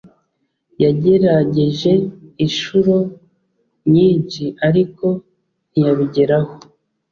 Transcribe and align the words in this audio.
Yagerageje 0.83 1.91
inshuro 2.45 2.95
nyinshi, 3.93 4.43
ariko 4.67 5.05
ntiyabigeraho. 5.69 6.53